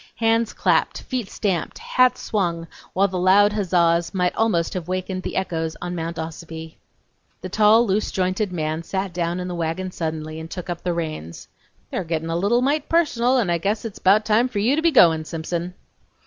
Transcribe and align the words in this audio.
Hands 0.15 0.51
clapped, 0.51 1.03
feet 1.03 1.29
stamped, 1.29 1.77
hats 1.77 2.23
swung, 2.23 2.65
while 2.93 3.07
the 3.07 3.19
loud 3.19 3.53
huzzahs 3.53 4.15
might 4.15 4.35
almost 4.35 4.73
have 4.73 4.87
wakened 4.87 5.21
the 5.21 5.35
echoes 5.35 5.77
on 5.79 5.91
old 5.91 5.95
Mount 5.95 6.17
Ossipee. 6.17 6.79
The 7.41 7.49
tall, 7.49 7.85
loose 7.85 8.09
jointed 8.09 8.51
man 8.51 8.81
sat 8.81 9.13
down 9.13 9.39
in 9.39 9.47
the 9.47 9.53
wagon 9.53 9.91
suddenly 9.91 10.39
and 10.39 10.49
took 10.49 10.71
up 10.71 10.81
the 10.81 10.93
reins. 10.93 11.49
"They're 11.91 12.03
gettin' 12.03 12.31
a 12.31 12.35
little 12.35 12.63
mite 12.63 12.89
personal, 12.89 13.37
and 13.37 13.51
I 13.51 13.59
guess 13.59 13.85
it's 13.85 13.99
bout 13.99 14.25
time 14.25 14.47
for 14.47 14.57
you 14.57 14.75
to 14.75 14.81
be 14.81 14.89
goin', 14.89 15.23
Simpson!" 15.23 15.75